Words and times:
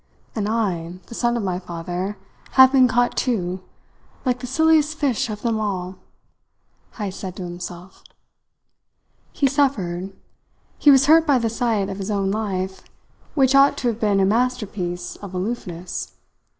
"And 0.33 0.47
I, 0.49 0.95
the 1.05 1.13
son 1.13 1.37
of 1.37 1.43
my 1.43 1.59
father, 1.59 2.17
have 2.53 2.71
been 2.71 2.87
caught 2.87 3.15
too, 3.15 3.61
like 4.25 4.39
the 4.39 4.47
silliest 4.47 4.97
fish 4.97 5.29
of 5.29 5.43
them 5.43 5.59
all." 5.59 5.99
Heyst 6.97 7.19
said 7.19 7.35
to 7.35 7.43
himself. 7.43 8.03
He 9.31 9.45
suffered. 9.45 10.11
He 10.79 10.89
was 10.89 11.05
hurt 11.05 11.27
by 11.27 11.37
the 11.37 11.51
sight 11.51 11.87
of 11.87 11.99
his 11.99 12.09
own 12.09 12.31
life, 12.31 12.81
which 13.35 13.53
ought 13.53 13.77
to 13.77 13.89
have 13.89 13.99
been 13.99 14.19
a 14.19 14.25
masterpiece 14.25 15.17
of 15.17 15.35
aloofness. 15.35 16.13